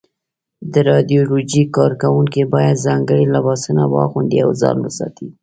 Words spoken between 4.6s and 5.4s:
ځان وساتي.